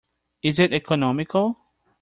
[0.41, 1.57] Is it economical?